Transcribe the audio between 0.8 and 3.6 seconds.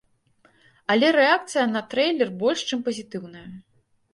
Але рэакцыя на трэйлер больш чым пазітыўная.